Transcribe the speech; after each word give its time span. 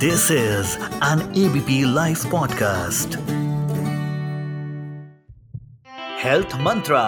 This 0.00 0.30
is 0.30 0.78
an 1.02 1.20
ABP 1.36 1.84
Life 1.84 2.22
podcast. 2.24 3.16
Health 6.22 6.54
Mantra. 6.58 7.02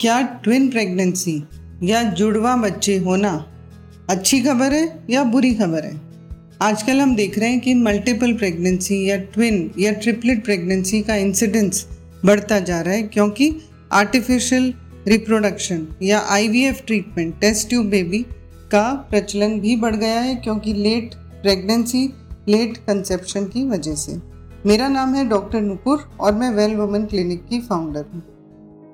क्या 0.00 0.20
twin 0.44 0.68
pregnancy 0.70 1.36
या 1.82 2.02
जुड़वा 2.12 2.54
बच्चे 2.56 2.96
होना 2.98 3.32
अच्छी 4.10 4.40
खबर 4.42 4.72
है 4.72 4.84
या 5.10 5.24
बुरी 5.34 5.52
खबर 5.54 5.84
है 5.84 5.94
आजकल 6.62 7.00
हम 7.00 7.14
देख 7.16 7.38
रहे 7.38 7.50
हैं 7.50 7.60
कि 7.60 7.74
मल्टीपल 7.74 8.32
प्रेगनेंसी 8.34 9.02
या 9.10 9.16
ट्विन 9.34 9.70
या 9.78 9.92
ट्रिपलेट 9.98 10.44
प्रेगनेंसी 10.44 11.02
का 11.02 11.16
इंसिडेंस 11.26 11.86
बढ़ता 12.24 12.58
जा 12.70 12.80
रहा 12.80 12.94
है 12.94 13.02
क्योंकि 13.08 13.52
आर्टिफिशियल 13.92 14.72
रिप्रोडक्शन 15.08 15.86
या 16.02 16.26
IVF 16.30 16.82
treatment 16.86 17.38
test 17.40 17.68
tube 17.68 17.86
baby 17.88 18.24
का 18.72 18.92
प्रचलन 19.10 19.58
भी 19.60 19.76
बढ़ 19.76 19.96
गया 19.96 20.20
है 20.20 20.34
क्योंकि 20.36 20.72
लेट 20.72 21.14
प्रेगनेंसी 21.42 22.06
लेट 22.48 22.76
कंसेप्शन 22.76 23.44
की 23.44 23.64
वजह 23.68 23.94
से। 23.94 24.20
मेरा 24.66 24.88
नाम 24.88 25.14
है 25.14 25.24
डॉक्टर 25.28 25.60
नुपुर 25.60 26.08
और 26.20 26.34
मैं 26.34 26.50
वेल 26.50 26.74
वुमेन 26.76 27.06
क्लिनिक 27.06 27.46
की 27.46 27.60
फाउंडर 27.60 28.04
हूँ। 28.14 28.22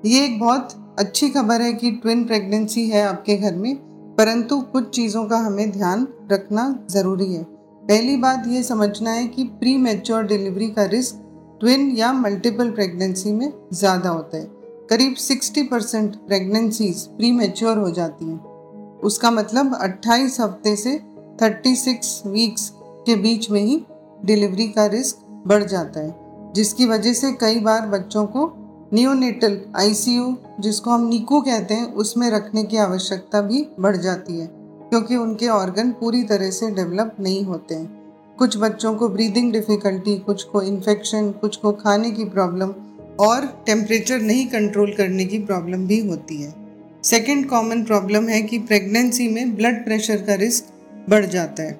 ये 0.05 0.23
एक 0.25 0.39
बहुत 0.39 0.95
अच्छी 0.99 1.29
खबर 1.29 1.61
है 1.61 1.73
कि 1.73 1.91
ट्विन 1.93 2.23
प्रेगनेंसी 2.25 2.87
है 2.89 3.03
आपके 3.03 3.35
घर 3.37 3.55
में, 3.55 3.75
परंतु 4.15 4.59
कुछ 4.61 4.89
चीज़ों 4.89 5.25
का 5.25 5.37
हमें 5.37 5.71
ध्यान 5.71 6.07
रखना 6.31 6.67
ज़रूरी 6.91 7.33
है। 7.33 7.43
पहली 7.83 8.15
बात 8.17 8.43
ये 8.47 8.63
समझना 8.63 9.11
है 9.11 9.27
कि 9.27 9.43
प्री 9.59 9.75
मेच्योर 9.77 10.23
डिलीवरी 10.23 10.69
का 10.69 10.85
रिस्क 10.85 11.19
ट्विन 11.59 11.89
या 11.89 12.11
मल्टीपल 12.13 12.69
प्रेगनेंसी 12.69 13.31
में 13.31 13.51
ज़्यादा 13.73 14.09
होता 14.09 14.37
है। 14.37 14.47
करीब 14.89 15.15
60 15.19 15.63
परसेंट 15.63 16.15
प्रेगनेंसीज 16.17 17.05
प्री 17.07 17.31
मेच्योर 17.31 17.77
हो 17.77 17.89
जाती 17.91 18.25
हैं। 18.25 18.52
उसका 19.03 19.31
मतलब 19.31 19.73
28 19.81 20.39
हफ़्ते 20.41 20.75
से 20.75 20.99
36 21.41 22.21
वीक्स 22.27 22.71
के 23.05 23.15
बीच 23.15 23.49
में 23.51 23.61
ही 23.61 23.81
डिलीवरी 24.25 24.67
का 24.67 24.85
रिस्क 24.85 25.43
बढ़ 25.47 25.63
जाता 25.63 25.99
है, 25.99 26.15
जिसकी 26.55 26.85
वजह 26.85 27.13
से 27.13 27.31
कई 27.31 27.59
बार 27.59 27.87
बच्चों 27.87 28.25
को 28.25 28.51
नियोनेटल 28.93 29.59
आईसीयू 29.75 30.35
जिसको 30.59 30.91
हम 30.91 31.07
निको 31.07 31.41
कहते 31.41 31.73
हैं, 31.73 31.93
उसमें 31.93 32.29
रखने 32.31 32.63
की 32.63 32.77
आवश्यकता 32.77 33.41
भी 33.41 33.65
बढ़ 33.79 33.97
जाती 33.97 34.39
है, 34.39 34.47
क्योंकि 34.89 35.15
उनके 35.15 35.47
ऑर्गन 35.47 35.91
पूरी 35.91 36.23
तरह 36.23 36.51
से 36.51 36.71
डेवलप 36.71 37.15
नहीं 37.19 37.43
होते 37.43 37.75
हैं। 37.75 38.01
कुछ 38.37 38.57
बच्चों 38.57 38.93
को 38.95 39.09
ब्रीदिंग 39.09 39.51
डिफ़िकल्टी 39.53 40.17
कुछ 40.17 40.43
को 40.43 40.61
इन्फेक्शन 40.61 41.31
कुछ 41.31 41.55
को 41.55 41.71
खाने 41.71 42.11
की 42.11 42.25
प्रॉब्लम 42.25 42.73
और 43.19 43.45
टेम्परेचर 43.65 44.21
नहीं 44.21 44.47
कंट्रोल 44.47 44.93
करने 44.93 45.25
की 45.25 45.39
प्रॉब्लम 45.39 45.87
भी 45.87 45.99
होती 46.07 46.41
है। 46.41 46.62
सेकेंड 47.03 47.47
कॉमन 47.49 47.83
प्रॉब्लम 47.83 48.27
है 48.27 48.41
कि 48.41 48.57
प्रेगनेंसी 48.59 49.27
में 49.27 49.55
ब्लड 49.55 49.83
प्रेशर 49.85 50.17
का 50.17 50.35
रिस्क 50.35 50.65
बढ़ 51.09 51.25
जाता 51.25 51.63
है। 51.63 51.79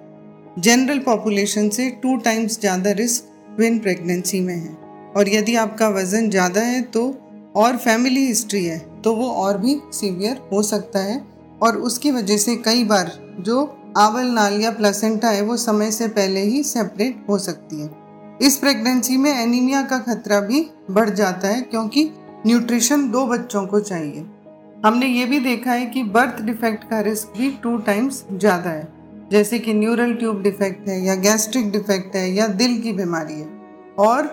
जनरल 0.59 0.99
पॉपुलेशन 0.99 1.69
से 1.69 1.89
टू 2.01 2.15
टाइम्स 2.17 2.59
ज़्यादा 2.59 2.91
रिस्क 2.91 3.29
ट्विन 3.55 3.77
प्रेगनेंसी 3.79 4.39
में 4.39 4.55
है। 4.55 4.73
और 5.17 5.29
यदि 5.29 5.55
आपका 5.55 5.87
वज़न 5.89 6.29
ज़्यादा 6.29 6.61
है 6.61 6.81
तो 6.89 7.05
और 7.55 7.77
फैमिली 7.77 8.25
हिस्ट्री 8.27 8.63
है 8.65 8.77
तो 9.01 9.13
वो 9.15 9.29
और 9.37 9.57
भी 9.57 9.79
सीवियर 9.93 10.41
हो 10.51 10.61
सकता 10.63 10.99
है। 11.01 11.21
और 11.61 11.77
उसकी 11.79 12.11
वजह 12.11 12.37
से 12.37 12.55
कई 12.57 12.83
बार 12.83 13.11
जो 13.39 13.63
आवल 13.97 14.27
नाल 14.29 14.59
या 14.61 14.71
प्लेसेंटा 14.71 15.29
है, 15.29 15.41
वो 15.41 15.57
समय 15.57 15.91
से 15.91 16.07
पहले 16.09 16.41
ही 16.41 16.63
सेपरेट 16.65 17.25
हो 17.29 17.37
सकती 17.39 17.81
है। 17.81 17.89
इस 18.41 18.57
प्रेगनेंसी 18.57 19.17
में 19.17 19.31
एनीमिया 19.31 19.81
का 19.83 19.97
खतरा 20.01 20.39
भी 20.41 20.65
बढ़ 20.91 21.09
जाता 21.11 21.47
है, 21.47 21.61
क्योंकि 21.61 22.09
न्यूट्रिशन 22.45 23.09
दो 23.11 23.25
बच्चों 23.27 23.65
को 23.67 23.79
चाहिए। 23.81 24.25
हमने 24.83 25.07
ये 25.07 25.25
भी 25.25 25.39
देखा 25.39 25.71
है 25.71 25.85
कि 25.85 26.03
बर्थ 26.03 26.41
डिफेक्ट 26.41 26.83
का 26.83 26.99
रिस्क 26.99 27.33
भी 27.37 27.49
टू 27.63 27.77
टाइम्स 27.77 28.23
ज़्यादा 28.31 28.69
है। 28.69 28.87
जैसे 29.31 29.59
कि 29.59 29.73
न्यूरल 29.73 30.13
ट्यूब 30.13 30.41
डिफेक्ट 30.41 30.87
है 30.89 30.99
या 31.05 31.15
गैस्ट्रिक 31.15 31.71
डिफेक्ट 31.71 32.15
है 32.15 32.29
या 32.31 32.47
दिल 32.47 32.79
की 32.81 32.91
बीमारी 32.93 33.33
है। 33.33 33.47
और 33.99 34.27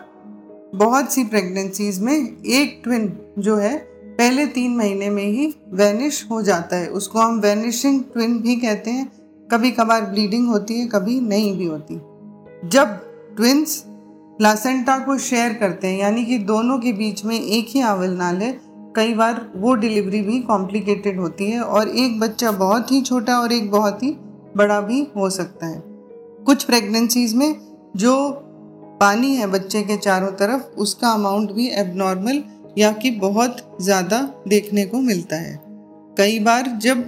बहुत 0.75 1.12
सी 1.12 1.25
प्रेगनेंसीज 1.25 2.00
में 2.00 2.12
एक 2.12 2.80
ट्विन 2.84 3.12
जो 3.38 3.56
है, 3.56 3.76
पहले 4.19 4.47
तीन 4.47 4.76
महीने 4.76 5.10
में 5.10 5.22
ही 5.22 5.47
वैनिश 5.72 6.26
हो 6.30 6.41
जाता 6.42 6.76
है। 6.76 6.88
उसको 6.88 7.19
हम 7.19 7.38
वैनिशिंग 7.41 8.02
ट्विन 8.04 8.38
भी 8.38 8.56
कहते 8.56 8.91
हैं। 8.91 9.10
कभी 9.50 9.70
कभार 9.70 10.04
ब्लीडिंग 10.04 10.48
होती 10.48 10.78
है, 10.80 10.86
कभी 10.86 11.20
नहीं 11.20 11.56
भी 11.58 11.64
होती। 11.64 11.94
जब 12.69 12.98
ट्विंस 13.36 13.82
प्लासेंटा 14.38 14.98
को 14.98 15.16
शेयर 15.19 15.52
करते 15.52 15.86
हैं, 15.86 15.98
यानी 15.98 16.25
कि 16.25 16.38
दोनों 16.38 16.78
के 16.78 16.92
बीच 16.92 17.25
में 17.25 17.38
एक 17.41 17.69
ही 17.69 17.80
आवल 17.82 18.10
नाल 18.10 18.36
है 18.36 18.52
कई 18.96 19.12
बार 19.14 19.40
वो 19.56 19.74
डिलीवरी 19.74 20.20
भी 20.20 20.38
कॉम्प्लिकेटेड 20.42 21.18
होती 21.18 21.50
है 21.50 21.60
और 21.60 21.88
एक 21.88 22.18
बच्चा 22.20 22.50
बहुत 22.52 22.92
ही 22.92 23.00
छोटा 23.02 23.38
और 23.40 23.52
एक 23.52 23.70
बहुत 23.70 24.02
ही 24.02 24.10
बड़ा 24.56 24.80
भी 24.80 25.00
हो 25.16 25.28
सकता 25.30 25.66
है। 25.66 25.82
कुछ 26.46 26.64
प्रेगनेंसीज 26.64 27.34
में 27.34 27.54
जो 27.96 28.16
पानी 29.00 29.34
है 29.36 29.46
बच्चे 29.46 29.82
के 29.82 29.96
चारों 29.96 30.30
तरफ़, 30.32 30.62
उसका 30.76 31.10
अमाउंट 31.10 31.52
भी 31.52 31.68
एबनॉर्मल 31.70 32.42
या 32.78 32.90
कि 32.92 33.10
बहुत 33.10 33.78
ज़्यादा 33.82 34.18
देखने 34.48 34.84
को 34.86 35.00
मिलता 35.00 35.36
है। 35.36 35.58
कई 36.18 36.38
बार 36.40 36.66
जब 36.82 37.04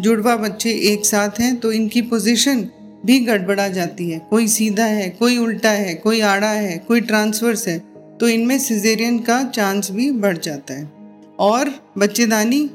जुड़वा 0.00 0.36
बच्चे 0.36 0.70
एक 0.92 1.04
साथ 1.06 1.40
हैं 1.40 1.56
तो 1.56 1.72
इनकी 1.72 2.02
पोजीशन 2.04 2.68
भी 3.06 3.18
गड़बड़ा 3.20 3.68
जाती 3.68 4.10
है। 4.10 4.18
कोई 4.30 4.48
सीधा 4.48 4.84
है, 4.84 5.08
कोई 5.10 5.38
उल्टा 5.38 5.70
है, 5.70 5.94
कोई 5.94 6.20
आड़ा 6.22 6.50
है, 6.50 6.76
कोई 6.78 7.00
ट्रांसवर्स 7.02 7.68
है 7.68 7.78
तो 8.20 8.28
इनमें 8.28 8.58
सिजेरियन 8.60 9.18
का 9.18 9.42
चांस 9.44 9.90
भी 9.90 10.10
बढ़ 10.12 10.36
जाता 10.38 10.74
है। 10.74 10.90
और 11.38 11.70
बच्चेदानी 11.98 12.68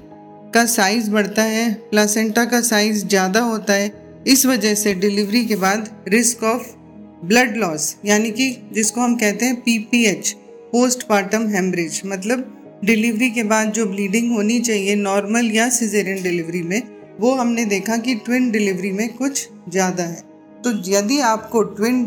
का 0.54 0.66
साइज़ 0.66 1.10
बढ़ता 1.12 1.44
है 1.44 1.74
प्लासेंटा 1.90 2.46
का 2.46 2.62
साइज़ 2.62 3.06
ज़्यादा 3.08 3.40
होता 3.42 3.74
है, 3.74 3.92
इस 4.28 4.46
वजह 4.46 4.76
से 4.76 4.94
डिलीवरी 4.96 5.46
के 5.46 5.56
बाद 5.56 5.90
रिस्क 6.08 6.44
ऑफ़ 6.44 6.68
ब्लड 7.26 7.56
लॉस 7.58 7.96
यानी 8.06 8.32
कि 8.32 8.50
जिसको 8.74 9.02
हम 9.02 9.16
कहते 9.16 9.46
हैं 9.46 9.56
पीपीएच 9.62 10.32
पोस्ट 10.72 11.04
पार्टम 11.04 11.48
हेमरेज 11.50 12.02
मतलब 12.06 12.54
डिलीवरी 12.86 13.30
के 13.32 13.44
बाद 13.44 13.72
जो 13.72 13.86
ब्लीडिंग 13.86 14.32
होनी 14.32 14.60
चाहिए 14.60 14.96
नॉर्मल 14.96 15.52
या 15.52 15.70
सिजेरियन 15.70 16.24
डिलीवरी 16.24 16.62
में, 16.62 16.82
वो 17.20 17.34
हमने 17.36 17.66
देखा 17.66 17.98
कि 17.98 18.16
ट्विन 18.16 18.50
डिलीवरी 18.52 18.92
में 18.92 19.08
कुछ 19.16 19.48
ज़्यादा 19.70 20.04
है। 20.04 20.22
तो 20.64 20.72
यदि 20.90 21.20
आपको 21.22 21.62
ट्विन 21.64 22.04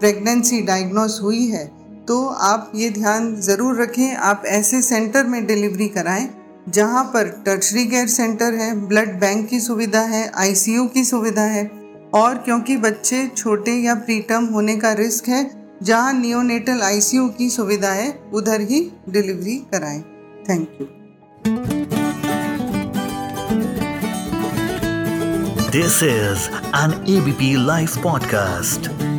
प्रेगनेंसी 0.00 0.60
डायग्नोस 0.62 1.18
हुई 1.22 1.46
है 1.46 1.64
तो 2.08 2.26
आप 2.28 2.72
ये 2.74 2.88
ध्यान 2.90 3.34
ज़रूर 3.36 3.80
रखें, 3.82 4.14
आप 4.14 4.42
ऐसे 4.46 4.82
सेंटर 4.82 5.24
में 5.24 5.46
डिलीवरी 5.46 5.88
कराएँ, 5.88 6.28
जहाँ 6.68 7.04
पर 7.04 7.28
टर्शरी 7.46 7.84
केयर 7.86 8.06
सेंटर 8.06 8.54
है, 8.54 8.74
ब्लड 8.88 9.18
बैंक 9.20 9.48
की 9.48 9.60
सुविधा 9.60 10.00
है, 10.00 10.30
आईसीयू 10.34 10.84
की 10.86 11.04
सुविधा 11.04 11.42
है, 11.42 11.64
और 12.14 12.38
क्योंकि 12.38 12.76
बच्चे 12.76 13.26
छोटे 13.36 13.72
या 13.72 13.94
प्रीटर्म 13.94 14.44
होने 14.44 14.76
का 14.76 14.92
रिस्क 14.92 15.28
है, 15.28 15.50
जहाँ 15.82 16.12
नियोनेटल 16.12 16.82
आईसीयू 16.82 17.28
की 17.28 17.48
सुविधा 17.50 17.92
है, 17.92 18.10
उधर 18.34 18.60
ही 18.60 18.80
डिलीवरी 19.08 19.56
कराएँ 19.72 20.02
thank 20.50 20.78
you 20.80 20.86
this 25.72 26.02
is 26.02 26.44
an 26.74 26.92
ABP 27.06 27.56
Life 27.66 27.96
podcast. 28.02 29.13